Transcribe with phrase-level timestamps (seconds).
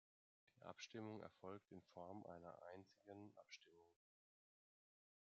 [0.57, 3.87] Die Abstimmung erfolgt in Form einer einzigen Abstimmung.